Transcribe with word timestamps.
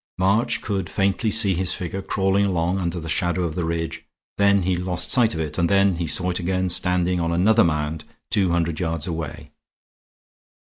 March 0.17 0.63
could 0.63 0.89
faintly 0.89 1.29
see 1.29 1.53
his 1.53 1.75
figure 1.75 2.01
crawling 2.01 2.43
along 2.47 2.79
under 2.79 2.99
the 2.99 3.07
shadow 3.07 3.43
of 3.43 3.53
the 3.53 3.63
ridge, 3.63 4.03
then 4.39 4.63
he 4.63 4.75
lost 4.75 5.11
sight 5.11 5.35
of 5.35 5.39
it, 5.39 5.59
and 5.59 5.69
then 5.69 5.97
he 5.97 6.07
saw 6.07 6.31
it 6.31 6.39
again 6.39 6.69
standing 6.69 7.21
on 7.21 7.31
another 7.31 7.63
mound 7.63 8.03
two 8.31 8.49
hundred 8.49 8.79
yards 8.79 9.05
away. 9.05 9.51